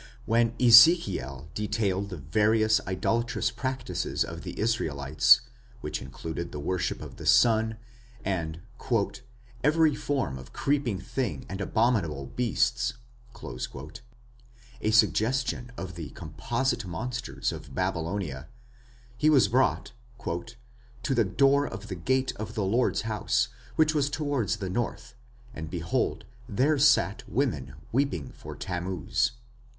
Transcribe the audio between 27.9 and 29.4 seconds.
weeping for Tammuz".